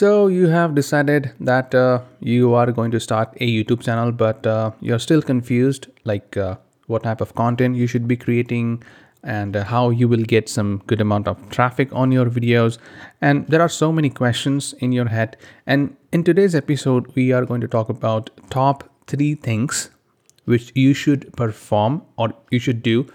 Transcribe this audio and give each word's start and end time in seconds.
So, 0.00 0.28
you 0.28 0.46
have 0.46 0.74
decided 0.74 1.32
that 1.40 1.74
uh, 1.74 2.00
you 2.20 2.54
are 2.54 2.72
going 2.72 2.90
to 2.92 2.98
start 2.98 3.36
a 3.38 3.46
YouTube 3.46 3.82
channel, 3.82 4.12
but 4.12 4.46
uh, 4.46 4.70
you're 4.80 4.98
still 4.98 5.20
confused 5.20 5.88
like 6.04 6.38
uh, 6.38 6.56
what 6.86 7.02
type 7.02 7.20
of 7.20 7.34
content 7.34 7.76
you 7.76 7.86
should 7.86 8.08
be 8.08 8.16
creating 8.16 8.82
and 9.22 9.54
how 9.54 9.90
you 9.90 10.08
will 10.08 10.22
get 10.22 10.48
some 10.48 10.80
good 10.86 11.02
amount 11.02 11.28
of 11.28 11.36
traffic 11.50 11.92
on 11.92 12.12
your 12.12 12.24
videos. 12.30 12.78
And 13.20 13.46
there 13.48 13.60
are 13.60 13.68
so 13.68 13.92
many 13.92 14.08
questions 14.08 14.72
in 14.78 14.90
your 14.90 15.06
head. 15.08 15.36
And 15.66 15.94
in 16.12 16.24
today's 16.24 16.54
episode, 16.54 17.14
we 17.14 17.32
are 17.32 17.44
going 17.44 17.60
to 17.60 17.68
talk 17.68 17.90
about 17.90 18.30
top 18.48 18.88
three 19.06 19.34
things 19.34 19.90
which 20.46 20.72
you 20.74 20.94
should 20.94 21.30
perform 21.36 22.00
or 22.16 22.32
you 22.50 22.58
should 22.58 22.82
do 22.82 23.06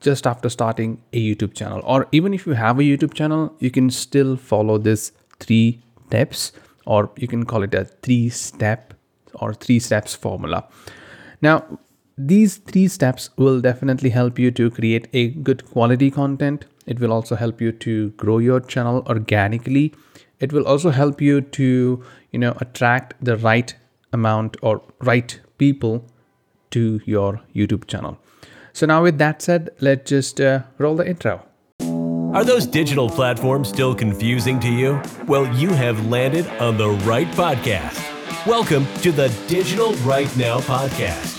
just 0.00 0.26
after 0.26 0.48
starting 0.48 1.00
a 1.12 1.24
YouTube 1.24 1.54
channel. 1.54 1.80
Or 1.84 2.08
even 2.10 2.34
if 2.34 2.44
you 2.44 2.54
have 2.54 2.80
a 2.80 2.82
YouTube 2.82 3.14
channel, 3.14 3.54
you 3.60 3.70
can 3.70 3.88
still 3.88 4.36
follow 4.36 4.78
this 4.78 5.12
three 5.38 5.83
steps, 6.06 6.52
or 6.86 7.10
you 7.16 7.28
can 7.28 7.44
call 7.44 7.62
it 7.62 7.74
a 7.74 7.84
three 7.84 8.28
step 8.28 8.94
or 9.34 9.54
three 9.54 9.78
steps 9.78 10.14
formula. 10.14 10.68
Now, 11.42 11.78
these 12.16 12.58
three 12.58 12.86
steps 12.88 13.30
will 13.36 13.60
definitely 13.60 14.10
help 14.10 14.38
you 14.38 14.50
to 14.52 14.70
create 14.70 15.08
a 15.12 15.30
good 15.30 15.68
quality 15.70 16.10
content. 16.10 16.66
It 16.86 17.00
will 17.00 17.12
also 17.12 17.34
help 17.34 17.60
you 17.60 17.72
to 17.72 18.10
grow 18.10 18.38
your 18.38 18.60
channel 18.60 19.02
organically. 19.08 19.94
It 20.38 20.52
will 20.52 20.66
also 20.66 20.90
help 20.90 21.20
you 21.20 21.40
to, 21.40 22.04
you 22.30 22.38
know, 22.38 22.56
attract 22.60 23.14
the 23.24 23.36
right 23.36 23.74
amount 24.12 24.56
or 24.62 24.82
right 25.00 25.40
people 25.58 26.04
to 26.70 27.00
your 27.04 27.40
YouTube 27.54 27.88
channel. 27.88 28.18
So 28.72 28.86
now 28.86 29.02
with 29.02 29.18
that 29.18 29.42
said, 29.42 29.70
let's 29.80 30.10
just 30.10 30.40
uh, 30.40 30.62
roll 30.78 30.96
the 30.96 31.08
intro. 31.08 31.44
Are 32.34 32.44
those 32.44 32.66
digital 32.66 33.08
platforms 33.08 33.68
still 33.68 33.94
confusing 33.94 34.58
to 34.58 34.68
you? 34.68 35.00
Well, 35.28 35.46
you 35.54 35.68
have 35.68 36.08
landed 36.08 36.48
on 36.60 36.76
the 36.76 36.90
right 37.06 37.28
podcast. 37.28 37.96
Welcome 38.44 38.86
to 39.02 39.12
the 39.12 39.28
Digital 39.46 39.92
Right 39.98 40.36
Now 40.36 40.58
podcast, 40.58 41.38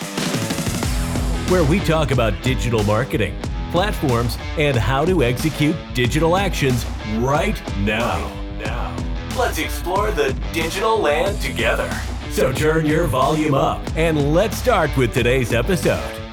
where 1.52 1.66
we 1.66 1.82
talk 1.82 2.12
about 2.12 2.42
digital 2.42 2.82
marketing, 2.86 3.38
platforms, 3.72 4.38
and 4.58 4.78
how 4.78 5.04
to 5.04 5.22
execute 5.22 5.76
digital 5.94 6.38
actions 6.38 6.86
right 7.18 7.62
now. 7.80 8.34
Now, 8.64 8.96
let's 9.38 9.58
explore 9.58 10.12
the 10.12 10.32
digital 10.54 10.98
land 10.98 11.42
together. 11.42 11.92
So 12.32 12.54
turn 12.54 12.86
your 12.86 13.08
volume 13.08 13.54
up 13.54 13.82
and 13.98 14.34
let's 14.34 14.56
start 14.56 14.96
with 14.96 15.14
today's 15.14 15.52
episode. 15.52 16.25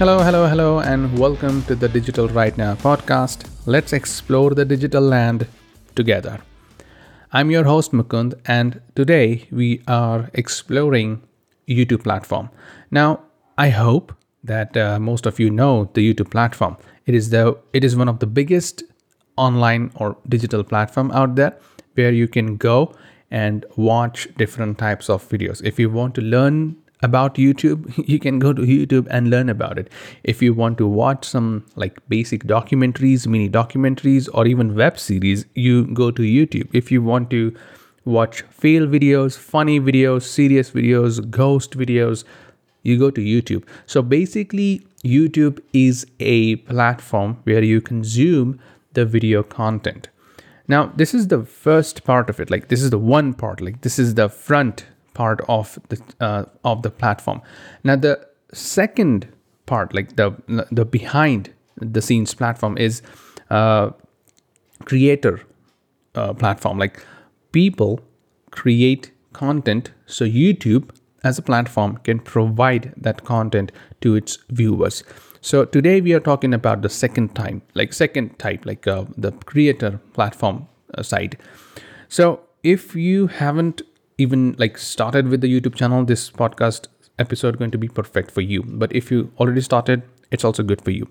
Hello, 0.00 0.22
hello, 0.22 0.46
hello, 0.46 0.78
and 0.78 1.18
welcome 1.18 1.62
to 1.64 1.74
the 1.74 1.86
Digital 1.86 2.26
Right 2.26 2.56
Now 2.56 2.74
podcast. 2.74 3.46
Let's 3.66 3.92
explore 3.92 4.54
the 4.54 4.64
digital 4.64 5.02
land 5.02 5.46
together. 5.94 6.40
I'm 7.34 7.50
your 7.50 7.64
host 7.64 7.92
Mukund, 7.92 8.32
and 8.46 8.80
today 8.94 9.46
we 9.50 9.82
are 9.86 10.30
exploring 10.32 11.20
YouTube 11.68 12.02
platform. 12.02 12.48
Now, 12.90 13.20
I 13.58 13.68
hope 13.68 14.14
that 14.42 14.74
uh, 14.74 14.98
most 14.98 15.26
of 15.26 15.38
you 15.38 15.50
know 15.50 15.90
the 15.92 16.00
YouTube 16.00 16.30
platform. 16.30 16.78
It 17.04 17.14
is 17.14 17.28
the 17.28 17.58
it 17.74 17.84
is 17.84 17.94
one 17.94 18.08
of 18.08 18.20
the 18.20 18.26
biggest 18.26 18.82
online 19.36 19.92
or 19.96 20.16
digital 20.26 20.64
platform 20.64 21.10
out 21.10 21.34
there 21.34 21.58
where 21.92 22.10
you 22.10 22.26
can 22.26 22.56
go 22.56 22.94
and 23.30 23.66
watch 23.76 24.28
different 24.38 24.78
types 24.78 25.10
of 25.10 25.28
videos. 25.28 25.62
If 25.62 25.78
you 25.78 25.90
want 25.90 26.14
to 26.14 26.22
learn 26.22 26.76
about 27.02 27.34
YouTube, 27.34 27.92
you 28.08 28.18
can 28.18 28.38
go 28.38 28.52
to 28.52 28.62
YouTube 28.62 29.06
and 29.10 29.30
learn 29.30 29.48
about 29.48 29.78
it. 29.78 29.90
If 30.24 30.42
you 30.42 30.54
want 30.54 30.78
to 30.78 30.86
watch 30.86 31.24
some 31.24 31.64
like 31.76 31.98
basic 32.08 32.44
documentaries, 32.44 33.26
mini 33.26 33.48
documentaries, 33.48 34.28
or 34.34 34.46
even 34.46 34.74
web 34.74 34.98
series, 34.98 35.44
you 35.54 35.86
go 35.94 36.10
to 36.10 36.22
YouTube. 36.22 36.68
If 36.72 36.90
you 36.90 37.02
want 37.02 37.30
to 37.30 37.54
watch 38.04 38.42
fail 38.42 38.86
videos, 38.86 39.36
funny 39.36 39.80
videos, 39.80 40.22
serious 40.22 40.70
videos, 40.70 41.28
ghost 41.30 41.76
videos, 41.76 42.24
you 42.82 42.98
go 42.98 43.10
to 43.10 43.20
YouTube. 43.20 43.64
So 43.86 44.02
basically, 44.02 44.86
YouTube 45.04 45.60
is 45.72 46.06
a 46.18 46.56
platform 46.56 47.38
where 47.44 47.62
you 47.62 47.80
consume 47.80 48.58
the 48.92 49.04
video 49.04 49.42
content. 49.42 50.08
Now, 50.66 50.92
this 50.96 51.14
is 51.14 51.28
the 51.28 51.44
first 51.44 52.04
part 52.04 52.30
of 52.30 52.40
it. 52.40 52.50
Like, 52.50 52.68
this 52.68 52.82
is 52.82 52.90
the 52.90 52.98
one 52.98 53.34
part. 53.34 53.60
Like, 53.60 53.80
this 53.82 53.98
is 53.98 54.14
the 54.14 54.28
front 54.28 54.86
part 55.14 55.40
of 55.48 55.78
the 55.88 56.00
uh, 56.20 56.44
of 56.64 56.82
the 56.82 56.90
platform. 56.90 57.42
Now 57.84 57.96
the 57.96 58.26
second 58.52 59.28
part, 59.66 59.94
like 59.94 60.16
the 60.16 60.34
the 60.70 60.84
behind 60.84 61.52
the 61.76 62.02
scenes 62.02 62.34
platform, 62.34 62.76
is 62.78 63.02
uh, 63.50 63.90
creator 64.84 65.40
uh, 66.14 66.34
platform. 66.34 66.78
Like 66.78 67.04
people 67.52 68.00
create 68.50 69.12
content, 69.32 69.92
so 70.06 70.24
YouTube 70.24 70.90
as 71.22 71.38
a 71.38 71.42
platform 71.42 71.98
can 71.98 72.18
provide 72.18 72.94
that 72.96 73.24
content 73.24 73.72
to 74.00 74.14
its 74.14 74.38
viewers. 74.48 75.04
So 75.42 75.64
today 75.64 76.00
we 76.00 76.12
are 76.12 76.20
talking 76.20 76.52
about 76.54 76.82
the 76.82 76.88
second 76.88 77.34
time, 77.34 77.62
like 77.74 77.92
second 77.92 78.38
type, 78.38 78.66
like 78.66 78.86
uh, 78.86 79.04
the 79.16 79.32
creator 79.32 80.00
platform 80.12 80.66
uh, 80.94 81.02
side. 81.02 81.38
So 82.08 82.40
if 82.62 82.94
you 82.94 83.28
haven't 83.28 83.82
even 84.20 84.54
like 84.58 84.78
started 84.78 85.28
with 85.28 85.40
the 85.40 85.48
YouTube 85.48 85.74
channel, 85.74 86.04
this 86.04 86.30
podcast 86.30 86.88
episode 87.18 87.58
going 87.58 87.70
to 87.70 87.78
be 87.78 87.88
perfect 87.88 88.30
for 88.30 88.40
you. 88.40 88.62
But 88.62 88.94
if 88.94 89.10
you 89.10 89.32
already 89.38 89.60
started, 89.60 90.02
it's 90.30 90.44
also 90.44 90.62
good 90.62 90.82
for 90.82 90.90
you. 90.90 91.08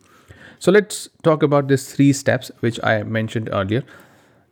So 0.60 0.72
let's 0.72 1.10
talk 1.24 1.44
about 1.44 1.68
these 1.68 1.94
three 1.94 2.14
steps 2.14 2.52
which 2.60 2.80
I 2.84 3.04
mentioned 3.04 3.50
earlier. 3.52 3.84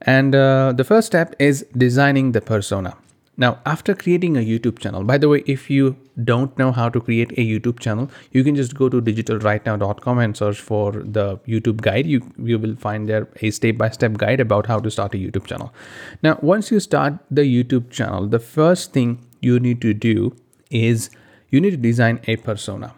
And 0.01 0.35
uh, 0.35 0.73
the 0.75 0.84
first 0.84 1.07
step 1.07 1.35
is 1.40 1.66
designing 1.75 2.31
the 2.31 2.41
persona. 2.41 2.95
Now, 3.40 3.59
after 3.68 3.94
creating 3.94 4.36
a 4.36 4.40
YouTube 4.40 4.80
channel, 4.80 5.03
by 5.03 5.20
the 5.20 5.30
way, 5.30 5.44
if 5.46 5.70
you 5.70 5.96
don't 6.24 6.58
know 6.58 6.72
how 6.72 6.90
to 6.90 7.00
create 7.00 7.31
a 7.34 7.46
YouTube 7.46 7.80
channel, 7.80 8.09
you 8.31 8.44
can 8.44 8.56
just 8.56 8.74
go 8.74 8.90
to 8.90 9.00
digitalrightnow.com 9.00 10.18
and 10.18 10.36
search 10.36 10.59
for 10.59 10.92
the 10.92 11.38
YouTube 11.48 11.81
guide. 11.81 12.08
You, 12.08 12.24
you 12.40 12.58
will 12.58 12.75
find 12.75 13.08
there 13.08 13.28
a 13.42 13.52
step 13.52 13.78
by 13.78 13.92
step 13.92 14.14
guide 14.14 14.40
about 14.40 14.66
how 14.66 14.80
to 14.80 14.90
start 14.90 15.14
a 15.14 15.18
YouTube 15.18 15.46
channel. 15.46 15.72
Now, 16.24 16.40
once 16.42 16.72
you 16.72 16.80
start 16.80 17.14
the 17.30 17.44
YouTube 17.44 17.92
channel, 17.92 18.28
the 18.28 18.40
first 18.40 18.92
thing 18.92 19.24
you 19.42 19.59
need 19.59 19.81
to 19.81 19.94
do 19.94 20.36
is 20.72 21.12
you 21.50 21.62
need 21.62 21.72
to 21.72 21.78
design 21.78 22.19
a 22.25 22.38
persona. 22.38 22.96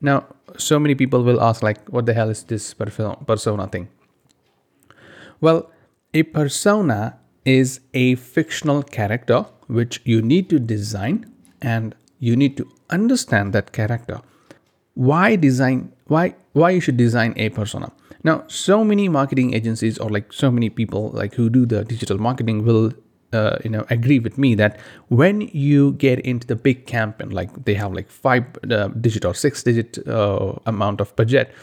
Now, 0.00 0.26
so 0.56 0.80
many 0.80 0.96
people 0.96 1.22
will 1.22 1.40
ask, 1.40 1.62
like, 1.62 1.88
what 1.88 2.06
the 2.06 2.14
hell 2.14 2.30
is 2.30 2.42
this 2.42 2.74
persona 2.74 3.68
thing? 3.68 3.88
Well, 5.40 5.70
a 6.12 6.24
persona 6.24 7.18
is 7.44 7.80
a 7.94 8.16
fictional 8.16 8.82
character 8.82 9.46
which 9.68 10.00
you 10.04 10.20
need 10.20 10.50
to 10.50 10.58
design 10.58 11.30
and 11.62 11.94
you 12.18 12.36
need 12.36 12.56
to 12.56 12.68
understand 12.90 13.52
that 13.52 13.72
character. 13.72 14.20
Why 14.94 15.36
design 15.36 15.92
why 16.06 16.34
why 16.52 16.70
you 16.70 16.80
should 16.80 16.96
design 16.96 17.34
a 17.36 17.50
persona? 17.50 17.92
Now 18.24 18.44
so 18.48 18.82
many 18.82 19.08
marketing 19.08 19.54
agencies 19.54 19.98
or 19.98 20.10
like 20.10 20.32
so 20.32 20.50
many 20.50 20.70
people 20.70 21.10
like 21.10 21.34
who 21.34 21.48
do 21.48 21.66
the 21.66 21.84
digital 21.84 22.18
marketing 22.18 22.64
will 22.64 22.92
uh, 23.32 23.58
you 23.62 23.70
know 23.70 23.84
agree 23.90 24.18
with 24.18 24.38
me 24.38 24.54
that 24.54 24.80
when 25.08 25.42
you 25.52 25.92
get 25.92 26.18
into 26.20 26.46
the 26.46 26.56
big 26.56 26.86
campaign 26.86 27.30
like 27.30 27.64
they 27.64 27.74
have 27.74 27.92
like 27.92 28.08
five 28.08 28.44
uh, 28.70 28.88
digit 28.88 29.24
or 29.24 29.34
six 29.34 29.62
digit 29.62 29.98
uh, 30.08 30.54
amount 30.66 31.00
of 31.00 31.14
budget 31.14 31.54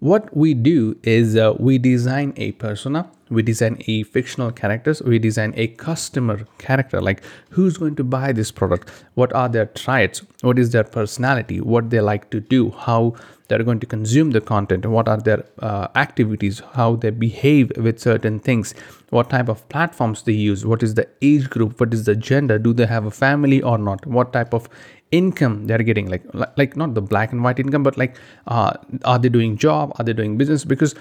what 0.00 0.34
we 0.36 0.54
do 0.54 0.96
is 1.02 1.36
uh, 1.36 1.54
we 1.58 1.78
design 1.78 2.32
a 2.36 2.52
persona 2.52 3.10
we 3.30 3.42
design 3.42 3.82
a 3.86 4.02
fictional 4.04 4.50
characters 4.50 5.02
we 5.02 5.18
design 5.18 5.52
a 5.56 5.66
customer 5.66 6.46
character 6.58 7.00
like 7.00 7.22
who's 7.50 7.76
going 7.76 7.96
to 7.96 8.04
buy 8.04 8.32
this 8.32 8.50
product? 8.50 8.90
What 9.14 9.32
are 9.32 9.48
their 9.48 9.66
traits? 9.66 10.22
What 10.42 10.58
is 10.58 10.70
their 10.70 10.84
personality? 10.84 11.60
What 11.60 11.90
they 11.90 12.00
like 12.00 12.30
to 12.30 12.40
do? 12.40 12.70
How 12.70 13.14
they're 13.48 13.62
going 13.62 13.80
to 13.80 13.86
consume 13.86 14.30
the 14.30 14.40
content 14.40 14.86
what 14.86 15.08
are 15.08 15.18
their 15.18 15.44
uh, 15.60 15.88
activities 15.96 16.62
how 16.74 16.94
they 16.96 17.10
behave 17.10 17.72
with 17.76 17.98
certain 17.98 18.38
things 18.38 18.74
what 19.10 19.30
type 19.30 19.48
of 19.48 19.66
platforms 19.68 20.22
they 20.22 20.32
use 20.32 20.64
what 20.64 20.82
is 20.82 20.94
the 20.94 21.08
age 21.22 21.48
group 21.50 21.80
what 21.80 21.92
is 21.92 22.04
the 22.04 22.14
gender 22.14 22.58
do 22.58 22.72
they 22.72 22.86
have 22.86 23.06
a 23.06 23.10
family 23.10 23.60
or 23.62 23.78
not 23.78 24.06
what 24.06 24.32
type 24.32 24.52
of 24.52 24.68
income 25.10 25.66
they're 25.66 25.82
getting 25.82 26.08
like 26.08 26.22
like 26.56 26.76
not 26.76 26.94
the 26.94 27.00
black 27.00 27.32
and 27.32 27.42
white 27.42 27.58
income 27.58 27.82
but 27.82 27.96
like 27.96 28.16
uh, 28.46 28.72
are 29.04 29.18
they 29.18 29.28
doing 29.28 29.56
job 29.56 29.92
are 29.98 30.04
they 30.04 30.12
doing 30.12 30.36
business? 30.36 30.64
Because 30.64 30.94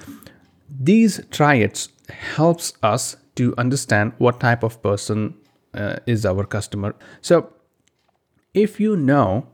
these 0.79 1.21
triads 1.31 1.89
helps 2.09 2.73
us 2.83 3.15
to 3.35 3.53
understand 3.57 4.13
what 4.17 4.39
type 4.39 4.63
of 4.63 4.81
person 4.81 5.35
uh, 5.73 5.97
is 6.05 6.25
our 6.25 6.45
customer. 6.45 6.95
So 7.21 7.53
if 8.53 8.79
you 8.79 8.95
know 8.95 9.47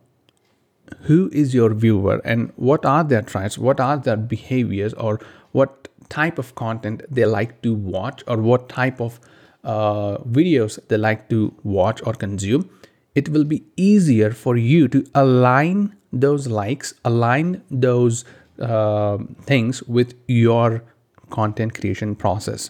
who 1.01 1.29
is 1.31 1.53
your 1.53 1.73
viewer 1.73 2.21
and 2.23 2.51
what 2.55 2.85
are 2.85 3.03
their 3.03 3.21
traits 3.21 3.57
what 3.57 3.79
are 3.79 3.97
their 3.97 4.17
behaviors 4.17 4.93
or 4.93 5.19
what 5.51 5.87
type 6.09 6.37
of 6.37 6.53
content 6.55 7.01
they 7.09 7.25
like 7.25 7.61
to 7.61 7.73
watch 7.73 8.23
or 8.27 8.37
what 8.37 8.67
type 8.69 8.99
of 8.99 9.19
uh, 9.63 10.17
videos 10.19 10.79
they 10.89 10.97
like 10.97 11.29
to 11.29 11.53
watch 11.63 12.01
or 12.05 12.13
consume 12.13 12.69
it 13.15 13.29
will 13.29 13.43
be 13.43 13.63
easier 13.77 14.31
for 14.31 14.57
you 14.57 14.87
to 14.87 15.05
align 15.15 15.95
those 16.11 16.47
likes 16.47 16.93
align 17.05 17.61
those 17.71 18.25
uh, 18.59 19.17
things 19.45 19.81
with 19.83 20.13
your 20.27 20.83
content 21.29 21.73
creation 21.73 22.15
process. 22.15 22.69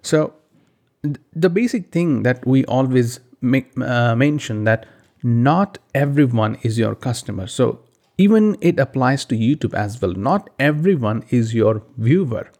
So 0.00 0.34
the 1.32 1.50
basic 1.50 1.92
thing 1.92 2.22
that 2.22 2.46
we 2.46 2.64
always 2.64 3.20
make 3.40 3.78
uh, 3.78 4.16
mention 4.16 4.64
that 4.64 4.86
not 5.22 5.78
everyone 5.94 6.56
is 6.62 6.78
your 6.78 6.94
customer. 6.94 7.46
So 7.46 7.80
even 8.18 8.56
it 8.60 8.78
applies 8.78 9.24
to 9.26 9.36
youtube 9.36 9.74
as 9.74 10.00
well. 10.00 10.12
Not 10.12 10.50
everyone 10.58 11.24
is 11.30 11.54
your 11.54 11.82
viewer. 11.96 12.50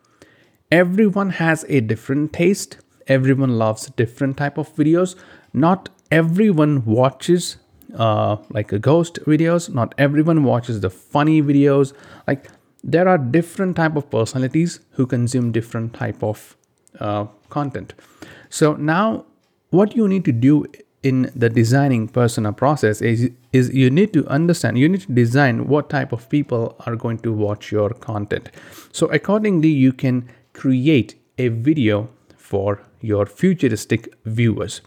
Everyone 0.71 1.31
has 1.31 1.65
a 1.69 1.81
different 1.81 2.33
taste. 2.33 2.79
Everyone 3.07 3.59
loves 3.59 3.87
different 3.91 4.37
type 4.37 4.59
of 4.59 4.75
videos. 4.75 5.17
Not 5.53 5.91
everyone 6.11 6.85
watches 6.85 7.57
uh, 7.95 8.37
like 8.51 8.73
a 8.73 8.79
ghost 8.79 9.19
videos. 9.27 9.69
Not 9.73 9.95
everyone 9.99 10.45
watches 10.45 10.81
the 10.81 10.91
funny 10.91 11.43
videos. 11.43 11.93
Like 12.27 12.49
there 12.83 13.09
are 13.09 13.19
different 13.19 13.77
type 13.77 13.97
of 13.97 14.11
personalities 14.11 14.81
who 14.93 15.07
consume 15.07 15.53
different 15.53 15.95
type 15.95 16.23
of 16.23 16.57
uh, 17.01 17.27
content. 17.51 17.95
So 18.49 18.75
now 18.75 19.27
what 19.71 19.95
you 19.97 20.09
need 20.09 20.25
to 20.25 20.33
do 20.33 20.67
in 21.03 21.33
the 21.35 21.49
designing 21.49 22.07
persona 22.09 22.53
process 22.53 23.03
is, 23.03 23.31
is 23.53 23.75
you 23.75 23.91
need 23.91 24.13
to 24.13 24.27
understand 24.29 24.79
you 24.79 24.89
need 24.89 25.01
to 25.01 25.13
design 25.13 25.67
what 25.67 25.91
type 25.91 26.13
of 26.13 26.29
people 26.29 26.77
are 26.87 26.95
going 26.95 27.19
to 27.19 27.33
watch 27.33 27.73
your 27.73 27.91
content. 27.91 28.51
So 28.93 29.07
accordingly 29.09 29.69
you 29.69 29.93
can 29.93 30.29
create 30.53 31.17
a 31.39 31.49
video 31.49 32.09
for 32.37 32.83
your 33.01 33.27
futuristic 33.27 34.15
viewers. 34.25 34.81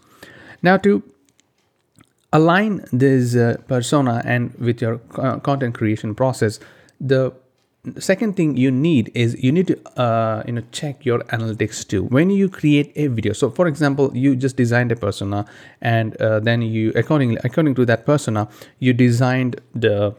Now 0.62 0.78
to 0.78 1.02
align 2.32 2.84
this 2.92 3.36
uh, 3.36 3.56
persona 3.68 4.22
and 4.24 4.54
with 4.54 4.80
your 4.80 5.00
uh, 5.16 5.38
content 5.40 5.74
creation 5.74 6.14
process 6.14 6.60
the 7.00 7.32
second 7.98 8.36
thing 8.36 8.56
you 8.56 8.70
need 8.70 9.10
is 9.14 9.42
you 9.42 9.52
need 9.52 9.68
to 9.68 10.00
uh, 10.00 10.42
you 10.46 10.52
know 10.52 10.62
check 10.72 11.04
your 11.04 11.20
analytics 11.36 11.86
too. 11.86 12.04
When 12.04 12.30
you 12.30 12.48
create 12.48 12.92
a 12.96 13.06
video 13.08 13.32
so 13.32 13.50
for 13.50 13.66
example 13.66 14.10
you 14.16 14.36
just 14.36 14.56
designed 14.56 14.92
a 14.92 14.96
persona 14.96 15.46
and 15.80 16.16
uh, 16.20 16.40
then 16.40 16.62
you 16.62 16.92
accordingly 16.94 17.38
according 17.44 17.74
to 17.76 17.86
that 17.86 18.06
persona 18.06 18.48
you 18.78 18.92
designed 18.92 19.60
the 19.74 20.14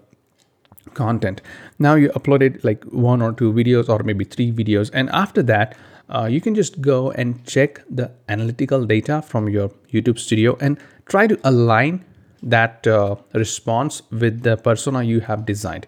content. 0.93 1.41
Now 1.79 1.95
you 1.95 2.09
uploaded 2.09 2.63
like 2.63 2.83
one 2.85 3.21
or 3.21 3.33
two 3.33 3.51
videos 3.53 3.89
or 3.89 4.01
maybe 4.03 4.25
three 4.25 4.51
videos. 4.51 4.89
And 4.93 5.09
after 5.09 5.43
that 5.43 5.77
uh, 6.09 6.25
you 6.25 6.41
can 6.41 6.55
just 6.55 6.81
go 6.81 7.11
and 7.11 7.45
check 7.45 7.81
the 7.89 8.11
analytical 8.29 8.85
data 8.85 9.21
from 9.21 9.49
your 9.49 9.69
youtube 9.91 10.19
studio 10.19 10.57
and 10.61 10.77
try 11.05 11.27
to 11.27 11.39
align 11.43 12.03
that 12.43 12.85
uh, 12.87 13.15
response 13.33 14.01
with 14.11 14.43
the 14.43 14.55
persona 14.57 15.03
you 15.03 15.19
have 15.19 15.45
designed 15.45 15.87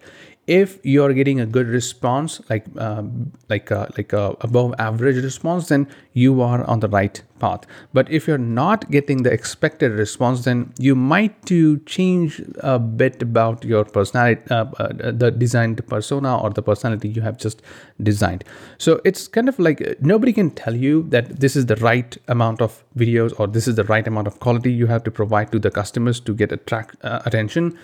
if 0.49 0.79
you're 0.83 1.13
getting 1.13 1.39
a 1.39 1.45
good 1.45 1.67
response 1.67 2.41
like 2.49 2.65
uh, 2.77 3.03
like 3.49 3.71
uh, 3.71 3.85
like 3.95 4.13
a 4.13 4.35
above 4.41 4.73
average 4.79 5.23
response 5.23 5.67
then 5.67 5.87
you 6.13 6.41
are 6.41 6.63
on 6.63 6.79
the 6.79 6.89
right 6.89 7.21
path. 7.39 7.65
But 7.93 8.09
if 8.11 8.27
you're 8.27 8.39
not 8.39 8.89
getting 8.89 9.21
the 9.21 9.31
expected 9.31 9.91
response 9.91 10.45
then 10.45 10.73
you 10.79 10.95
might 10.95 11.45
to 11.45 11.77
change 11.95 12.41
a 12.59 12.79
bit 12.79 13.21
about 13.21 13.63
your 13.63 13.85
personality 13.85 14.41
uh, 14.49 14.65
uh, 14.79 15.11
the 15.11 15.29
designed 15.29 15.85
persona 15.87 16.35
or 16.37 16.49
the 16.49 16.63
personality 16.63 17.09
you 17.09 17.21
have 17.21 17.37
just 17.37 17.61
designed. 18.01 18.43
So 18.79 18.99
it's 19.05 19.27
kind 19.27 19.49
of 19.49 19.59
like 19.59 19.81
uh, 19.81 19.93
nobody 19.99 20.33
can 20.33 20.49
tell 20.49 20.75
you 20.75 21.03
that 21.09 21.39
this 21.39 21.55
is 21.55 21.67
the 21.67 21.75
right 21.75 22.17
amount 22.27 22.61
of 22.61 22.83
videos 22.97 23.39
or 23.39 23.45
this 23.45 23.67
is 23.67 23.75
the 23.75 23.83
right 23.83 24.07
amount 24.07 24.25
of 24.25 24.39
quality 24.39 24.73
you 24.73 24.87
have 24.87 25.03
to 25.03 25.11
provide 25.11 25.51
to 25.51 25.59
the 25.59 25.69
customers 25.69 26.19
to 26.21 26.33
get 26.33 26.51
attract 26.51 26.95
uh, 27.03 27.21
attention. 27.25 27.77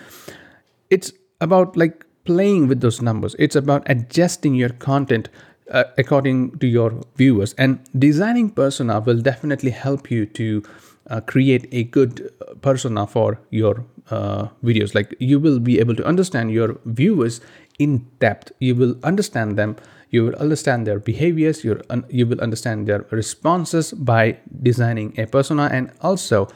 It's 0.90 1.12
about 1.42 1.78
like 1.78 2.05
playing 2.26 2.68
with 2.68 2.82
those 2.82 3.02
numbers. 3.02 3.36
It's 3.40 3.56
about 3.56 3.84
adjusting 3.90 4.56
your 4.56 4.70
content 4.70 5.30
uh, 5.72 5.86
according 5.98 6.60
to 6.60 6.68
your 6.68 7.02
viewers. 7.16 7.54
And 7.54 7.80
designing 7.98 8.50
persona 8.50 9.00
will 9.00 9.22
definitely 9.22 9.72
help 9.72 10.12
you 10.12 10.26
to 10.28 10.64
uh, 11.10 11.22
create 11.22 11.68
a 11.72 11.84
good 11.84 12.32
persona 12.62 13.08
for 13.08 13.40
your 13.50 13.84
uh, 14.10 14.48
videos. 14.64 14.94
Like 14.96 15.16
you 15.20 15.40
will 15.40 15.60
be 15.60 15.80
able 15.80 15.96
to 15.96 16.06
understand 16.06 16.52
your 16.52 16.78
viewers 16.86 17.42
in 17.80 18.08
depth. 18.20 18.52
You 18.60 18.76
will 18.76 18.96
understand 19.04 19.58
them. 19.58 19.76
You 20.10 20.26
will 20.26 20.36
understand 20.36 20.88
their 20.88 21.00
behaviors. 21.00 21.64
you 21.64 21.82
un- 21.90 22.06
you 22.10 22.26
will 22.26 22.42
understand 22.42 22.88
their 22.88 23.06
responses 23.12 23.92
by 23.92 24.38
designing 24.62 25.14
a 25.20 25.26
persona 25.26 25.70
and 25.72 25.92
also 26.02 26.48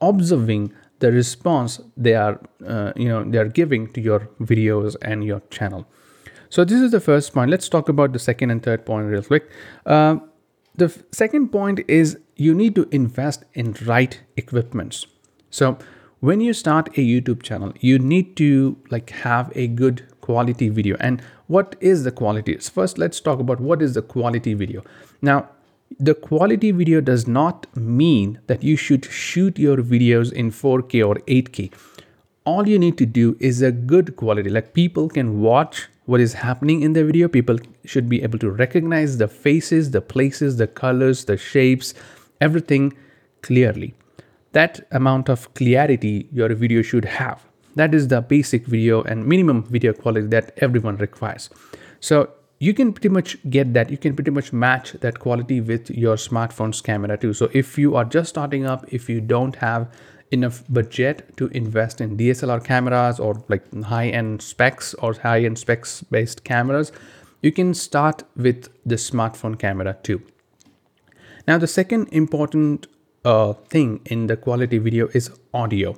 observing 0.00 0.72
the 1.04 1.12
response 1.12 1.80
they 1.96 2.14
are 2.14 2.34
uh, 2.66 2.92
you 2.96 3.08
know 3.08 3.22
they 3.24 3.38
are 3.44 3.48
giving 3.60 3.88
to 3.94 4.00
your 4.10 4.20
videos 4.52 4.96
and 5.02 5.24
your 5.30 5.40
channel. 5.56 5.86
So 6.56 6.64
this 6.64 6.80
is 6.80 6.92
the 6.92 7.00
first 7.00 7.34
point. 7.34 7.50
Let's 7.50 7.68
talk 7.68 7.88
about 7.88 8.12
the 8.12 8.22
second 8.26 8.50
and 8.50 8.62
third 8.62 8.86
point 8.86 9.08
real 9.14 9.22
quick. 9.22 9.50
Uh, 9.84 10.16
the 10.82 10.86
f- 10.86 11.02
second 11.12 11.48
point 11.56 11.80
is 11.88 12.16
you 12.36 12.54
need 12.54 12.74
to 12.76 12.86
invest 13.00 13.44
in 13.54 13.74
right 13.86 14.20
equipments. 14.36 15.06
So 15.50 15.78
when 16.28 16.40
you 16.40 16.52
start 16.58 16.86
a 17.00 17.02
youtube 17.06 17.42
channel 17.46 17.72
you 17.86 17.96
need 18.10 18.28
to 18.40 18.50
like 18.90 19.10
have 19.10 19.50
a 19.54 19.66
good 19.80 20.02
quality 20.26 20.68
video. 20.68 20.96
And 21.08 21.22
what 21.56 21.76
is 21.80 22.04
the 22.04 22.12
quality? 22.20 22.56
First 22.56 22.98
let's 22.98 23.20
talk 23.20 23.40
about 23.40 23.60
what 23.60 23.82
is 23.82 23.94
the 23.94 24.02
quality 24.14 24.54
video. 24.54 24.82
Now 25.20 25.50
the 25.98 26.14
quality 26.14 26.70
video 26.70 27.00
does 27.00 27.26
not 27.26 27.66
mean 27.76 28.40
that 28.46 28.62
you 28.62 28.76
should 28.76 29.04
shoot 29.04 29.58
your 29.58 29.78
videos 29.78 30.32
in 30.32 30.50
4K 30.50 31.06
or 31.06 31.16
8K. 31.26 31.72
All 32.44 32.68
you 32.68 32.78
need 32.78 32.98
to 32.98 33.06
do 33.06 33.36
is 33.40 33.62
a 33.62 33.72
good 33.72 34.16
quality, 34.16 34.50
like 34.50 34.74
people 34.74 35.08
can 35.08 35.40
watch 35.40 35.88
what 36.06 36.20
is 36.20 36.34
happening 36.34 36.82
in 36.82 36.92
the 36.92 37.04
video. 37.04 37.28
People 37.28 37.58
should 37.84 38.08
be 38.08 38.22
able 38.22 38.38
to 38.40 38.50
recognize 38.50 39.16
the 39.16 39.28
faces, 39.28 39.90
the 39.90 40.02
places, 40.02 40.58
the 40.58 40.66
colors, 40.66 41.24
the 41.24 41.36
shapes, 41.36 41.94
everything 42.40 42.92
clearly. 43.40 43.94
That 44.52 44.86
amount 44.92 45.30
of 45.30 45.52
clarity 45.54 46.28
your 46.30 46.54
video 46.54 46.82
should 46.82 47.06
have. 47.06 47.44
That 47.76 47.94
is 47.94 48.08
the 48.08 48.20
basic 48.20 48.66
video 48.66 49.02
and 49.02 49.26
minimum 49.26 49.64
video 49.64 49.92
quality 49.92 50.26
that 50.28 50.52
everyone 50.58 50.96
requires. 50.98 51.50
So 52.00 52.28
you 52.58 52.72
can 52.72 52.92
pretty 52.92 53.08
much 53.08 53.36
get 53.50 53.74
that 53.74 53.90
you 53.90 53.98
can 53.98 54.14
pretty 54.14 54.30
much 54.30 54.52
match 54.52 54.92
that 54.92 55.18
quality 55.18 55.60
with 55.60 55.90
your 55.90 56.16
smartphone's 56.16 56.80
camera 56.80 57.16
too. 57.16 57.32
So 57.32 57.50
if 57.52 57.78
you 57.78 57.96
are 57.96 58.04
just 58.04 58.30
starting 58.30 58.64
up 58.64 58.84
if 58.92 59.08
you 59.08 59.20
don't 59.20 59.56
have 59.56 59.92
enough 60.30 60.62
budget 60.68 61.36
to 61.36 61.48
invest 61.48 62.00
in 62.00 62.16
DSLR 62.16 62.64
cameras 62.64 63.20
or 63.20 63.42
like 63.48 63.62
high 63.84 64.08
end 64.08 64.42
specs 64.42 64.94
or 64.94 65.14
high 65.14 65.44
end 65.44 65.58
specs 65.58 66.02
based 66.02 66.44
cameras 66.44 66.92
you 67.42 67.52
can 67.52 67.74
start 67.74 68.22
with 68.36 68.68
the 68.86 68.94
smartphone 68.94 69.58
camera 69.58 69.96
too. 70.02 70.22
Now 71.46 71.58
the 71.58 71.66
second 71.66 72.08
important 72.10 72.86
uh, 73.24 73.52
thing 73.68 74.00
in 74.06 74.26
the 74.26 74.36
quality 74.36 74.78
video 74.78 75.08
is 75.08 75.30
audio 75.52 75.96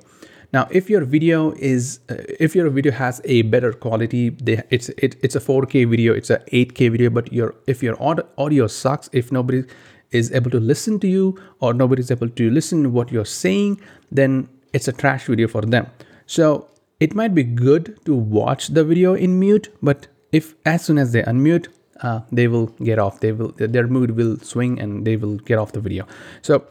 now, 0.53 0.67
if 0.71 0.89
your 0.89 1.03
video 1.03 1.51
is, 1.51 1.99
uh, 2.09 2.15
if 2.39 2.55
your 2.55 2.69
video 2.69 2.93
has 2.93 3.19
a 3.25 3.41
better 3.43 3.73
quality, 3.73 4.29
they, 4.29 4.63
it's 4.69 4.89
it, 4.89 5.17
it's 5.21 5.35
a 5.35 5.41
4K 5.41 5.89
video, 5.89 6.13
it's 6.13 6.29
a 6.29 6.39
8K 6.53 6.91
video, 6.91 7.09
but 7.09 7.31
your 7.33 7.55
if 7.67 7.83
your 7.83 7.97
audio 8.01 8.67
sucks, 8.67 9.09
if 9.11 9.31
nobody 9.31 9.63
is 10.11 10.31
able 10.31 10.49
to 10.51 10.59
listen 10.59 10.99
to 11.01 11.07
you 11.07 11.37
or 11.59 11.73
nobody 11.73 11.99
is 12.01 12.11
able 12.11 12.29
to 12.29 12.49
listen 12.49 12.83
to 12.83 12.89
what 12.89 13.11
you're 13.11 13.25
saying, 13.25 13.81
then 14.09 14.47
it's 14.71 14.87
a 14.87 14.93
trash 14.93 15.25
video 15.25 15.49
for 15.49 15.61
them. 15.61 15.87
So 16.27 16.69
it 17.01 17.13
might 17.13 17.35
be 17.35 17.43
good 17.43 17.99
to 18.05 18.15
watch 18.15 18.69
the 18.69 18.85
video 18.85 19.15
in 19.15 19.37
mute, 19.37 19.67
but 19.83 20.07
if 20.31 20.55
as 20.65 20.85
soon 20.85 20.97
as 20.97 21.11
they 21.11 21.23
unmute, 21.23 21.67
uh, 22.01 22.21
they 22.31 22.47
will 22.47 22.67
get 22.83 22.99
off. 22.99 23.19
They 23.19 23.33
will 23.33 23.51
their 23.57 23.87
mood 23.87 24.11
will 24.11 24.37
swing 24.37 24.79
and 24.79 25.05
they 25.05 25.17
will 25.17 25.37
get 25.39 25.57
off 25.57 25.73
the 25.73 25.81
video. 25.81 26.07
So 26.41 26.65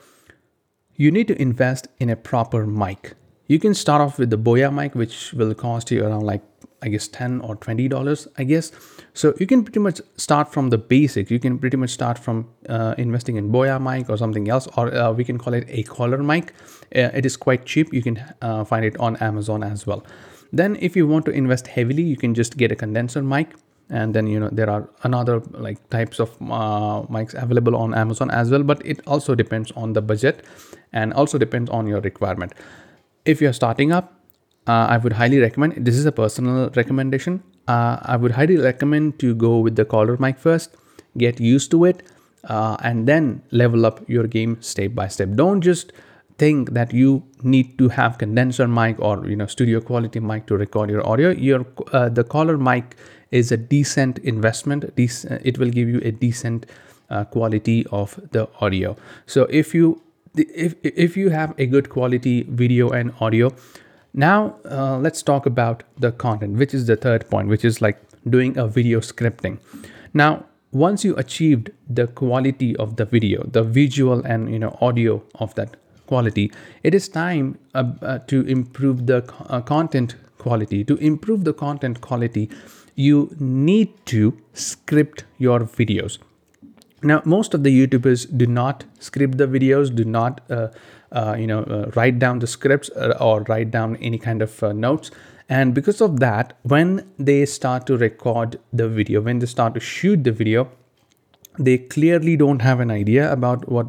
you 0.94 1.10
need 1.10 1.28
to 1.28 1.40
invest 1.40 1.88
in 1.98 2.08
a 2.08 2.16
proper 2.16 2.66
mic 2.66 3.16
you 3.48 3.58
can 3.58 3.74
start 3.74 4.00
off 4.00 4.18
with 4.18 4.30
the 4.30 4.38
Boya 4.38 4.72
mic, 4.72 4.94
which 4.94 5.32
will 5.32 5.54
cost 5.54 5.90
you 5.90 6.04
around 6.04 6.22
like 6.22 6.42
I 6.82 6.88
guess 6.88 7.08
10 7.08 7.40
or 7.40 7.56
20 7.56 7.88
dollars, 7.88 8.28
I 8.36 8.44
guess. 8.44 8.70
So 9.14 9.34
you 9.40 9.46
can 9.46 9.64
pretty 9.64 9.80
much 9.80 10.00
start 10.16 10.52
from 10.52 10.70
the 10.70 10.78
basic. 10.78 11.30
You 11.30 11.38
can 11.38 11.58
pretty 11.58 11.76
much 11.76 11.90
start 11.90 12.18
from 12.18 12.48
uh, 12.68 12.94
investing 12.98 13.36
in 13.36 13.50
Boya 13.50 13.80
mic 13.80 14.10
or 14.10 14.16
something 14.16 14.48
else, 14.48 14.68
or 14.76 14.94
uh, 14.94 15.12
we 15.12 15.24
can 15.24 15.38
call 15.38 15.54
it 15.54 15.64
a 15.68 15.82
collar 15.84 16.18
mic. 16.18 16.52
Uh, 16.94 17.10
it 17.14 17.24
is 17.24 17.36
quite 17.36 17.64
cheap. 17.64 17.92
You 17.92 18.02
can 18.02 18.22
uh, 18.42 18.64
find 18.64 18.84
it 18.84 18.96
on 18.98 19.16
Amazon 19.16 19.62
as 19.62 19.86
well. 19.86 20.04
Then, 20.52 20.76
if 20.80 20.94
you 20.94 21.06
want 21.06 21.24
to 21.26 21.32
invest 21.32 21.66
heavily, 21.66 22.02
you 22.02 22.16
can 22.16 22.34
just 22.34 22.56
get 22.56 22.70
a 22.70 22.76
condenser 22.76 23.22
mic 23.22 23.48
and 23.88 24.14
then 24.14 24.26
you 24.26 24.40
know 24.40 24.48
there 24.50 24.68
are 24.68 24.88
another 25.04 25.40
like 25.52 25.78
types 25.90 26.18
of 26.18 26.30
uh, 26.42 27.02
mics 27.02 27.40
available 27.40 27.76
on 27.76 27.94
amazon 27.94 28.30
as 28.30 28.50
well 28.50 28.62
but 28.62 28.84
it 28.84 29.00
also 29.06 29.34
depends 29.34 29.70
on 29.72 29.92
the 29.92 30.02
budget 30.02 30.44
and 30.92 31.12
also 31.12 31.38
depends 31.38 31.70
on 31.70 31.86
your 31.86 32.00
requirement 32.00 32.52
if 33.26 33.40
you're 33.40 33.52
starting 33.52 33.92
up, 33.92 34.12
uh, 34.66 34.86
I 34.88 34.96
would 34.96 35.12
highly 35.12 35.38
recommend 35.38 35.84
this 35.84 35.96
is 35.96 36.06
a 36.06 36.12
personal 36.12 36.70
recommendation. 36.70 37.42
Uh, 37.68 37.98
I 38.02 38.16
would 38.16 38.32
highly 38.32 38.56
recommend 38.56 39.18
to 39.20 39.34
go 39.34 39.58
with 39.58 39.76
the 39.76 39.84
collar 39.84 40.16
mic 40.18 40.38
first, 40.38 40.76
get 41.18 41.40
used 41.40 41.70
to 41.72 41.84
it, 41.84 42.02
uh, 42.44 42.76
and 42.82 43.06
then 43.06 43.42
level 43.50 43.86
up 43.86 44.08
your 44.08 44.26
game 44.26 44.60
step 44.60 44.94
by 44.94 45.08
step. 45.08 45.30
Don't 45.34 45.60
just 45.60 45.92
think 46.38 46.72
that 46.72 46.92
you 46.92 47.22
need 47.42 47.78
to 47.78 47.88
have 47.88 48.18
condenser 48.18 48.68
mic 48.68 48.98
or 49.00 49.26
you 49.26 49.36
know 49.36 49.46
studio 49.46 49.80
quality 49.80 50.20
mic 50.20 50.46
to 50.46 50.56
record 50.56 50.90
your 50.90 51.06
audio. 51.06 51.30
Your 51.30 51.66
uh, 51.92 52.08
the 52.08 52.24
collar 52.24 52.58
mic 52.58 52.96
is 53.30 53.52
a 53.52 53.56
decent 53.56 54.18
investment. 54.18 54.94
Dec- 54.96 55.40
it 55.44 55.58
will 55.58 55.70
give 55.70 55.88
you 55.88 56.00
a 56.04 56.10
decent 56.10 56.66
uh, 57.10 57.24
quality 57.24 57.86
of 57.90 58.18
the 58.32 58.48
audio. 58.60 58.96
So 59.26 59.44
if 59.50 59.74
you 59.74 60.02
if 60.36 60.74
if 60.82 61.16
you 61.16 61.30
have 61.30 61.54
a 61.58 61.66
good 61.66 61.88
quality 61.88 62.42
video 62.48 62.90
and 62.90 63.12
audio, 63.20 63.54
now 64.14 64.56
uh, 64.70 64.98
let's 64.98 65.22
talk 65.22 65.46
about 65.46 65.82
the 65.98 66.12
content, 66.12 66.56
which 66.56 66.74
is 66.74 66.86
the 66.86 66.96
third 66.96 67.28
point, 67.30 67.48
which 67.48 67.64
is 67.64 67.80
like 67.80 67.98
doing 68.28 68.56
a 68.58 68.66
video 68.66 69.00
scripting. 69.00 69.58
Now 70.14 70.44
once 70.72 71.04
you 71.04 71.16
achieved 71.16 71.70
the 71.88 72.06
quality 72.06 72.76
of 72.76 72.96
the 72.96 73.04
video, 73.04 73.44
the 73.44 73.62
visual 73.62 74.24
and 74.24 74.52
you 74.52 74.58
know 74.58 74.76
audio 74.80 75.22
of 75.36 75.54
that 75.54 75.76
quality, 76.06 76.52
it 76.82 76.94
is 76.94 77.08
time 77.08 77.58
uh, 77.74 77.84
uh, 78.02 78.18
to 78.26 78.42
improve 78.42 79.06
the 79.06 79.24
uh, 79.48 79.60
content 79.60 80.16
quality. 80.38 80.84
To 80.84 80.96
improve 80.96 81.44
the 81.44 81.52
content 81.52 82.00
quality, 82.00 82.50
you 82.94 83.34
need 83.38 83.94
to 84.06 84.36
script 84.52 85.24
your 85.38 85.60
videos. 85.60 86.18
Now, 87.02 87.22
most 87.24 87.54
of 87.54 87.62
the 87.62 87.86
YouTubers 87.86 88.36
do 88.36 88.46
not 88.46 88.84
script 88.98 89.38
the 89.38 89.46
videos, 89.46 89.94
do 89.94 90.04
not, 90.04 90.40
uh, 90.50 90.68
uh, 91.12 91.36
you 91.38 91.46
know, 91.46 91.62
uh, 91.62 91.90
write 91.94 92.18
down 92.18 92.38
the 92.38 92.46
scripts 92.46 92.90
uh, 92.90 93.16
or 93.20 93.42
write 93.42 93.70
down 93.70 93.96
any 93.96 94.18
kind 94.18 94.42
of 94.42 94.62
uh, 94.62 94.72
notes. 94.72 95.10
And 95.48 95.74
because 95.74 96.00
of 96.00 96.20
that, 96.20 96.56
when 96.62 97.08
they 97.18 97.46
start 97.46 97.86
to 97.86 97.96
record 97.96 98.58
the 98.72 98.88
video, 98.88 99.20
when 99.20 99.38
they 99.38 99.46
start 99.46 99.74
to 99.74 99.80
shoot 99.80 100.24
the 100.24 100.32
video, 100.32 100.68
they 101.58 101.78
clearly 101.78 102.36
don't 102.36 102.62
have 102.62 102.80
an 102.80 102.90
idea 102.90 103.30
about 103.32 103.68
what 103.68 103.86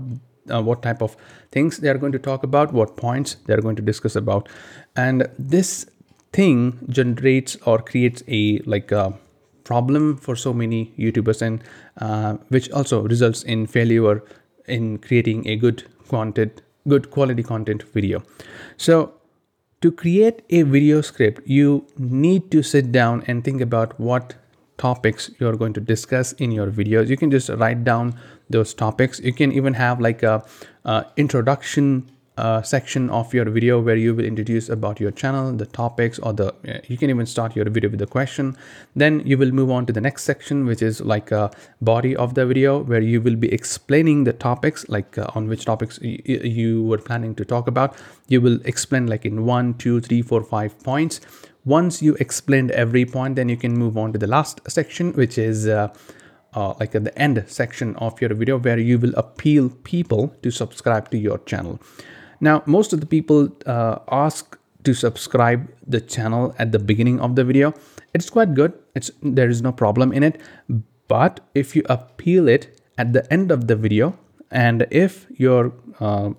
uh, 0.49 0.61
what 0.61 0.81
type 0.81 1.01
of 1.01 1.17
things 1.51 1.79
they 1.79 1.89
are 1.89 1.97
going 1.97 2.13
to 2.13 2.19
talk 2.19 2.43
about, 2.43 2.71
what 2.71 2.95
points 2.95 3.35
they 3.47 3.53
are 3.53 3.61
going 3.61 3.75
to 3.75 3.81
discuss 3.81 4.15
about, 4.15 4.47
and 4.95 5.27
this 5.37 5.85
thing 6.31 6.79
generates 6.87 7.57
or 7.65 7.79
creates 7.79 8.23
a 8.27 8.59
like 8.59 8.91
a 8.91 9.13
problem 9.67 10.15
for 10.17 10.35
so 10.35 10.53
many 10.63 10.79
YouTubers, 10.97 11.41
and 11.41 11.63
uh, 12.07 12.33
which 12.55 12.71
also 12.71 13.03
results 13.03 13.43
in 13.43 13.67
failure 13.67 14.23
in 14.79 14.97
creating 14.97 15.47
a 15.47 15.55
good 15.55 15.85
content, 16.09 16.61
good 16.87 17.11
quality 17.11 17.43
content 17.43 17.83
video. 17.99 18.23
So 18.77 19.13
to 19.81 19.91
create 19.91 20.43
a 20.49 20.63
video 20.63 21.01
script, 21.01 21.41
you 21.45 21.85
need 21.97 22.51
to 22.51 22.63
sit 22.63 22.91
down 22.91 23.23
and 23.27 23.43
think 23.43 23.61
about 23.61 23.99
what 23.99 24.35
topics 24.77 25.29
you're 25.39 25.55
going 25.55 25.73
to 25.73 25.81
discuss 25.81 26.33
in 26.33 26.51
your 26.51 26.67
videos. 26.71 27.07
You 27.07 27.17
can 27.17 27.31
just 27.31 27.49
write 27.49 27.83
down 27.83 28.13
those 28.49 28.73
topics. 28.73 29.19
You 29.19 29.33
can 29.33 29.51
even 29.51 29.73
have 29.73 29.99
like 29.99 30.23
a, 30.23 30.45
a 30.85 31.05
introduction 31.17 32.09
uh, 32.37 32.61
section 32.61 33.09
of 33.09 33.33
your 33.33 33.45
video 33.45 33.79
where 33.81 33.95
you 33.95 34.13
will 34.13 34.25
introduce 34.25 34.69
about 34.69 34.99
your 34.99 35.11
channel, 35.11 35.51
the 35.51 35.65
topics, 35.65 36.19
or 36.19 36.33
the 36.33 36.53
you 36.87 36.97
can 36.97 37.09
even 37.09 37.25
start 37.25 37.55
your 37.55 37.69
video 37.69 37.89
with 37.89 38.01
a 38.01 38.07
question. 38.07 38.55
Then 38.95 39.21
you 39.25 39.37
will 39.37 39.51
move 39.51 39.71
on 39.71 39.85
to 39.87 39.93
the 39.93 40.01
next 40.01 40.23
section, 40.23 40.65
which 40.65 40.81
is 40.81 41.01
like 41.01 41.31
a 41.31 41.51
body 41.81 42.15
of 42.15 42.35
the 42.35 42.45
video 42.45 42.79
where 42.79 43.01
you 43.01 43.21
will 43.21 43.35
be 43.35 43.51
explaining 43.51 44.23
the 44.23 44.33
topics, 44.33 44.87
like 44.87 45.17
uh, 45.17 45.27
on 45.35 45.47
which 45.47 45.65
topics 45.65 45.99
y- 46.01 46.19
you 46.25 46.83
were 46.83 46.99
planning 46.99 47.35
to 47.35 47.45
talk 47.45 47.67
about. 47.67 47.95
You 48.27 48.41
will 48.41 48.59
explain 48.65 49.07
like 49.07 49.25
in 49.25 49.45
one, 49.45 49.73
two, 49.75 49.99
three, 50.01 50.21
four, 50.21 50.43
five 50.43 50.77
points. 50.83 51.21
Once 51.65 52.01
you 52.01 52.15
explained 52.15 52.71
every 52.71 53.05
point, 53.05 53.35
then 53.35 53.49
you 53.49 53.57
can 53.57 53.73
move 53.73 53.97
on 53.97 54.13
to 54.13 54.19
the 54.19 54.27
last 54.27 54.61
section, 54.69 55.11
which 55.13 55.37
is 55.37 55.67
uh, 55.67 55.93
uh, 56.53 56.73
like 56.79 56.95
at 56.95 57.03
the 57.03 57.17
end 57.19 57.43
section 57.47 57.95
of 57.97 58.21
your 58.21 58.33
video 58.33 58.57
where 58.57 58.79
you 58.79 58.97
will 58.97 59.13
appeal 59.15 59.69
people 59.83 60.33
to 60.41 60.49
subscribe 60.49 61.09
to 61.11 61.17
your 61.17 61.37
channel. 61.39 61.79
Now, 62.39 62.63
most 62.65 62.93
of 62.93 62.99
the 62.99 63.05
people 63.05 63.49
uh, 63.65 63.99
ask 64.11 64.57
to 64.83 64.93
subscribe 64.93 65.67
the 65.85 65.99
channel 65.99 66.55
at 66.59 66.71
the 66.71 66.79
beginning 66.79 67.19
of 67.19 67.35
the 67.35 67.43
video. 67.43 67.73
It's 68.13 68.29
quite 68.29 68.53
good. 68.53 68.73
It's 68.95 69.11
there 69.21 69.49
is 69.49 69.61
no 69.61 69.71
problem 69.71 70.13
in 70.13 70.23
it. 70.23 70.39
But 71.07 71.39
if 71.55 71.75
you 71.75 71.83
appeal 71.89 72.47
it 72.47 72.81
at 72.97 73.13
the 73.13 73.31
end 73.31 73.51
of 73.51 73.67
the 73.67 73.75
video, 73.75 74.17
and 74.51 74.87
if 74.91 75.25
your 75.35 75.73
uh, 75.99 76.31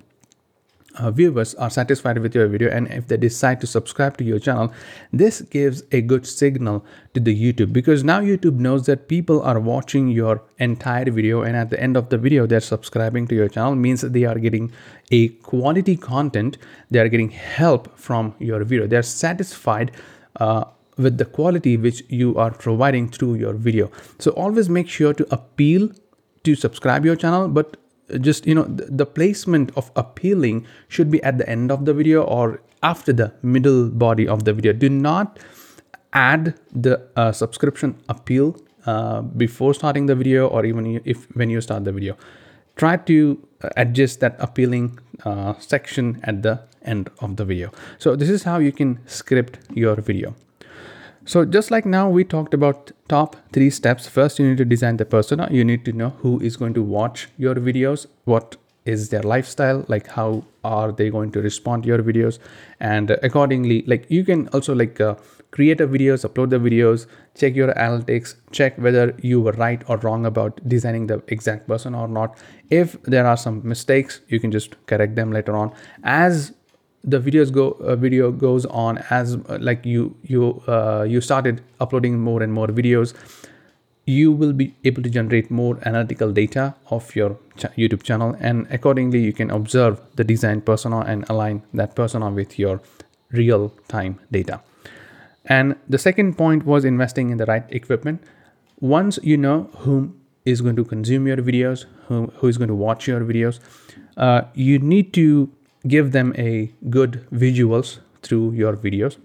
uh, 0.98 1.10
viewers 1.10 1.54
are 1.54 1.70
satisfied 1.70 2.18
with 2.18 2.34
your 2.34 2.46
video 2.48 2.70
and 2.70 2.88
if 2.88 3.06
they 3.08 3.16
decide 3.16 3.60
to 3.60 3.66
subscribe 3.66 4.16
to 4.16 4.24
your 4.24 4.38
channel 4.38 4.72
this 5.12 5.40
gives 5.42 5.82
a 5.92 6.00
good 6.00 6.26
signal 6.26 6.84
to 7.14 7.20
the 7.20 7.34
youtube 7.34 7.72
because 7.72 8.04
now 8.04 8.20
youtube 8.20 8.56
knows 8.56 8.86
that 8.86 9.08
people 9.08 9.42
are 9.42 9.58
watching 9.60 10.08
your 10.08 10.42
entire 10.58 11.10
video 11.10 11.42
and 11.42 11.56
at 11.56 11.70
the 11.70 11.80
end 11.80 11.96
of 11.96 12.08
the 12.08 12.18
video 12.18 12.46
they're 12.46 12.60
subscribing 12.60 13.26
to 13.26 13.34
your 13.34 13.48
channel 13.48 13.74
means 13.74 14.02
they 14.02 14.24
are 14.24 14.38
getting 14.38 14.70
a 15.10 15.28
quality 15.28 15.96
content 15.96 16.58
they 16.90 16.98
are 16.98 17.08
getting 17.08 17.30
help 17.30 17.98
from 17.98 18.34
your 18.38 18.64
video. 18.64 18.86
They're 18.86 19.02
satisfied 19.02 19.92
uh, 20.36 20.64
with 20.96 21.18
the 21.18 21.24
quality 21.24 21.76
which 21.76 22.02
you 22.08 22.36
are 22.36 22.50
providing 22.50 23.08
through 23.08 23.34
your 23.34 23.52
video. 23.52 23.90
So 24.18 24.32
always 24.32 24.68
make 24.68 24.88
sure 24.88 25.14
to 25.14 25.26
appeal 25.30 25.90
to 26.44 26.54
subscribe 26.54 27.04
your 27.04 27.16
channel 27.16 27.48
but 27.48 27.76
just 28.20 28.46
you 28.46 28.54
know 28.54 28.64
the, 28.64 29.06
placement 29.06 29.72
of 29.76 29.90
appealing 29.96 30.66
should 30.88 31.10
be 31.10 31.22
at 31.22 31.38
the 31.38 31.48
end 31.48 31.70
of 31.70 31.84
the 31.84 31.92
video 31.92 32.22
or 32.22 32.60
after 32.82 33.12
the 33.12 33.32
middle 33.42 33.88
body 33.88 34.26
of 34.26 34.44
the 34.44 34.52
video. 34.52 34.72
Do 34.72 34.88
not 34.88 35.38
add 36.12 36.58
the 36.72 37.02
uh, 37.16 37.32
subscription 37.32 37.96
appeal 38.08 38.56
uh, 38.86 39.22
before 39.22 39.74
starting 39.74 40.06
the 40.06 40.14
video 40.14 40.46
or 40.46 40.64
even 40.64 41.00
if 41.04 41.24
when 41.36 41.50
you 41.50 41.60
start 41.60 41.84
the 41.84 41.92
video. 41.92 42.16
Try 42.76 42.96
to 42.96 43.46
uh, 43.62 43.68
adjust 43.76 44.20
that 44.20 44.36
appealing 44.38 44.98
uh, 45.24 45.54
section 45.58 46.20
at 46.22 46.42
the 46.42 46.60
end 46.82 47.10
of 47.20 47.36
the 47.36 47.44
video. 47.44 47.72
So 47.98 48.16
this 48.16 48.30
is 48.30 48.44
how 48.44 48.58
you 48.58 48.72
can 48.72 49.00
script 49.06 49.58
your 49.74 49.96
video 49.96 50.34
so 51.28 51.44
just 51.44 51.70
like 51.70 51.84
now 51.84 52.08
we 52.08 52.24
talked 52.24 52.54
about 52.54 52.90
top 53.08 53.36
three 53.52 53.68
steps. 53.68 54.06
First, 54.08 54.38
you 54.38 54.48
need 54.48 54.56
to 54.58 54.64
design 54.64 54.96
the 54.96 55.04
persona. 55.04 55.46
You 55.50 55.62
need 55.62 55.84
to 55.84 55.92
know 55.92 56.10
who 56.20 56.40
is 56.40 56.56
going 56.56 56.72
to 56.74 56.82
watch 56.82 57.28
your 57.36 57.54
videos, 57.54 58.06
what 58.24 58.56
is 58.86 59.10
their 59.10 59.22
lifestyle, 59.22 59.84
like 59.88 60.06
how 60.06 60.42
are 60.64 60.90
they 60.90 61.10
going 61.10 61.30
to 61.32 61.42
respond 61.42 61.82
to 61.82 61.88
your 61.88 62.02
videos, 62.02 62.38
and 62.80 63.10
accordingly, 63.22 63.82
like 63.86 64.06
you 64.08 64.24
can 64.24 64.48
also 64.48 64.74
like 64.74 65.00
uh, 65.00 65.14
create 65.50 65.82
a 65.82 65.86
videos, 65.86 66.26
upload 66.28 66.50
the 66.50 66.58
videos, 66.58 67.06
check 67.34 67.54
your 67.54 67.72
analytics, 67.74 68.34
check 68.50 68.78
whether 68.78 69.14
you 69.20 69.40
were 69.40 69.52
right 69.52 69.82
or 69.88 69.98
wrong 69.98 70.24
about 70.24 70.60
designing 70.66 71.06
the 71.06 71.22
exact 71.28 71.68
person 71.68 71.94
or 71.94 72.08
not. 72.08 72.38
If 72.70 73.02
there 73.02 73.26
are 73.26 73.36
some 73.36 73.60
mistakes, 73.66 74.20
you 74.28 74.40
can 74.40 74.50
just 74.50 74.74
correct 74.86 75.14
them 75.16 75.32
later 75.32 75.54
on. 75.54 75.72
As 76.02 76.54
the 77.04 77.20
videos 77.20 77.52
go 77.52 77.70
uh, 77.80 77.96
video 77.96 78.30
goes 78.30 78.66
on 78.66 78.98
as 79.10 79.34
uh, 79.34 79.58
like 79.60 79.84
you 79.86 80.16
you 80.22 80.62
uh, 80.66 81.04
you 81.08 81.20
started 81.20 81.62
uploading 81.80 82.18
more 82.18 82.42
and 82.42 82.52
more 82.52 82.66
videos 82.66 83.14
you 84.04 84.32
will 84.32 84.54
be 84.54 84.74
able 84.84 85.02
to 85.02 85.10
generate 85.10 85.50
more 85.50 85.78
analytical 85.84 86.32
data 86.32 86.74
of 86.90 87.14
your 87.14 87.38
ch- 87.56 87.72
youtube 87.76 88.02
channel 88.02 88.34
and 88.40 88.66
accordingly 88.70 89.20
you 89.20 89.32
can 89.32 89.50
observe 89.50 90.00
the 90.16 90.24
design 90.24 90.60
persona 90.60 91.00
and 91.00 91.24
align 91.28 91.62
that 91.74 91.94
persona 91.94 92.30
with 92.30 92.58
your 92.58 92.80
real 93.30 93.74
time 93.88 94.18
data. 94.30 94.60
And 95.44 95.76
the 95.88 95.98
second 95.98 96.36
point 96.36 96.64
was 96.64 96.84
investing 96.84 97.30
in 97.30 97.38
the 97.38 97.46
right 97.46 97.64
equipment. 97.70 98.22
Once 98.80 99.18
you 99.22 99.36
know 99.36 99.70
whom 99.78 100.20
is 100.44 100.60
going 100.60 100.76
to 100.76 100.84
consume 100.84 101.26
your 101.26 101.36
videos 101.36 101.84
who, 102.06 102.26
who 102.36 102.48
is 102.48 102.56
going 102.56 102.68
to 102.68 102.74
watch 102.74 103.06
your 103.06 103.20
videos 103.20 103.60
uh, 104.16 104.42
you 104.54 104.78
need 104.78 105.12
to 105.12 105.50
give 105.86 106.12
them 106.12 106.34
a 106.36 106.70
good 106.90 107.26
visuals 107.32 107.98
through 108.22 108.52
your 108.52 108.76
videos 108.76 109.16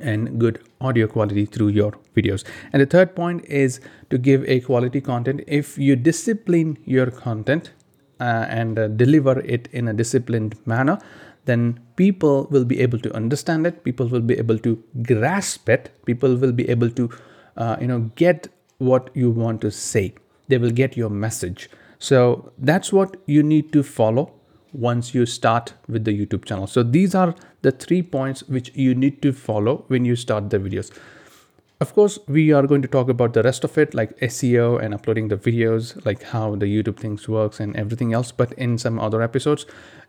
and 0.00 0.38
good 0.38 0.60
audio 0.80 1.06
quality 1.06 1.44
through 1.44 1.68
your 1.68 1.92
videos. 2.16 2.44
And 2.72 2.82
the 2.82 2.86
third 2.86 3.14
point 3.14 3.44
is 3.46 3.80
to 4.10 4.18
give 4.18 4.44
a 4.48 4.60
quality 4.60 5.00
content. 5.00 5.42
If 5.46 5.78
you 5.78 5.96
discipline 5.96 6.78
your 6.84 7.10
content 7.10 7.72
uh, 8.20 8.46
and 8.48 8.78
uh, 8.78 8.88
deliver 8.88 9.40
it 9.40 9.68
in 9.72 9.88
a 9.88 9.92
disciplined 9.92 10.56
manner, 10.66 10.98
then 11.44 11.80
people 11.96 12.46
will 12.50 12.64
be 12.64 12.80
able 12.80 12.98
to 12.98 13.14
understand 13.14 13.66
it. 13.66 13.82
People 13.84 14.06
will 14.06 14.20
be 14.20 14.38
able 14.38 14.58
to 14.58 14.82
grasp 15.02 15.68
it. 15.68 15.90
People 16.04 16.36
will 16.36 16.52
be 16.52 16.68
able 16.68 16.90
to, 16.90 17.10
uh, 17.56 17.76
you 17.80 17.86
know, 17.86 18.10
get 18.16 18.48
what 18.78 19.10
you 19.14 19.30
want 19.30 19.60
to 19.62 19.70
say. 19.70 20.14
They 20.48 20.58
will 20.58 20.70
get 20.70 20.96
your 20.96 21.10
message. 21.10 21.70
So 21.98 22.52
that's 22.58 22.92
what 22.92 23.16
you 23.26 23.42
need 23.42 23.72
to 23.72 23.82
follow 23.82 24.37
once 24.72 25.14
you 25.14 25.26
start 25.26 25.74
with 25.88 26.04
the 26.04 26.12
YouTube 26.12 26.44
channel. 26.44 26.66
So 26.66 26.82
these 26.82 27.14
are 27.14 27.34
the 27.62 27.72
three 27.72 28.02
points 28.02 28.42
which 28.44 28.74
you 28.74 28.94
need 28.94 29.22
to 29.22 29.32
follow 29.32 29.84
when 29.88 30.04
you 30.04 30.16
start 30.16 30.50
the 30.50 30.58
videos. 30.58 30.90
Of 31.80 31.94
course, 31.94 32.18
we 32.26 32.52
are 32.52 32.66
going 32.66 32.82
to 32.82 32.88
talk 32.88 33.08
about 33.08 33.34
the 33.34 33.42
rest 33.42 33.62
of 33.62 33.78
it 33.78 33.94
like 33.94 34.18
SEO 34.18 34.82
and 34.82 34.92
uploading 34.92 35.28
the 35.28 35.36
videos, 35.36 36.04
like 36.04 36.22
how 36.22 36.56
the 36.56 36.66
YouTube 36.66 36.96
things 36.96 37.28
works 37.28 37.60
and 37.60 37.76
everything 37.76 38.12
else, 38.12 38.32
but 38.32 38.52
in 38.54 38.78
some 38.78 38.98
other 38.98 39.22
episodes. 39.22 39.64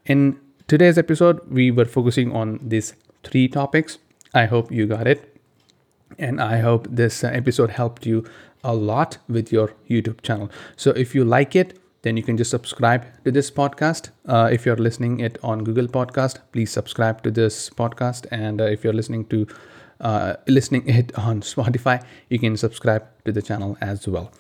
In 0.06 0.39
today's 0.68 0.98
episode, 0.98 1.39
we 1.48 1.70
were 1.70 1.86
focusing 1.86 2.36
on 2.36 2.60
these 2.63 2.96
three 3.24 3.48
topics. 3.48 4.00
I 4.34 4.46
hope 4.46 4.72
you 4.72 4.88
got 4.88 5.06
it. 5.06 5.38
And 6.18 6.42
I 6.42 6.58
hope 6.58 6.88
this 6.89 7.24
episode 7.24 7.70
helped 7.70 8.06
you 8.06 8.25
a 8.63 8.74
lot 8.74 9.20
with 9.28 9.51
your 9.51 9.74
YouTube 9.88 10.22
channel. 10.22 10.50
So 10.75 10.89
if 10.92 11.13
you 11.13 11.24
like 11.24 11.56
it, 11.56 11.80
then 12.01 12.18
you 12.18 12.24
can 12.24 12.38
just 12.38 12.51
subscribe 12.51 13.03
to 13.25 13.32
this 13.32 13.51
podcast. 13.51 14.10
Uh, 14.25 14.50
if 14.51 14.65
you're 14.65 14.77
listening 14.77 15.20
it 15.20 15.38
on 15.44 15.63
Google 15.63 15.88
Podcast, 15.88 16.39
please 16.51 16.72
subscribe 16.72 17.22
to 17.24 17.32
this 17.32 17.70
podcast. 17.70 18.25
And 18.32 18.62
uh, 18.62 18.65
if 18.65 18.84
you're 18.84 18.94
listening 18.94 19.25
to 19.25 19.48
uh, 20.01 20.36
listening 20.48 20.88
it 21.00 21.18
on 21.18 21.41
Spotify, 21.41 22.03
you 22.29 22.39
can 22.39 22.56
subscribe 22.58 23.06
to 23.25 23.32
the 23.32 23.41
channel 23.41 23.77
as 23.82 24.08
well. 24.08 24.32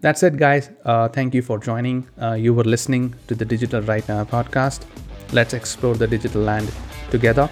that's 0.00 0.22
it, 0.22 0.36
guys. 0.36 0.70
Uh, 0.84 1.08
thank 1.08 1.34
you 1.34 1.42
for 1.42 1.58
joining. 1.58 2.08
Uh, 2.20 2.32
you 2.32 2.54
were 2.54 2.64
listening 2.64 3.14
to 3.28 3.34
the 3.34 3.44
Digital 3.44 3.82
Right 3.82 4.06
Now 4.08 4.24
podcast. 4.24 4.86
Let's 5.32 5.54
explore 5.54 5.94
the 5.94 6.06
digital 6.06 6.42
land 6.42 6.72
together. 7.10 7.50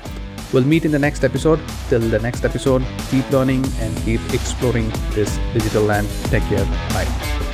We'll 0.52 0.64
meet 0.64 0.84
in 0.84 0.92
the 0.92 0.98
next 0.98 1.24
episode. 1.24 1.60
Till 1.88 2.00
the 2.00 2.18
next 2.20 2.44
episode, 2.44 2.82
keep 3.10 3.30
learning 3.30 3.66
and 3.80 3.96
keep 3.98 4.20
exploring 4.32 4.88
this 5.10 5.36
digital 5.52 5.82
land. 5.82 6.08
Take 6.24 6.44
care. 6.44 6.64
Bye. 6.96 7.47